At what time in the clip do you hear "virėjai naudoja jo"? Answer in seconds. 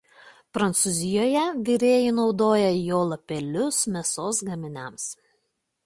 1.67-3.05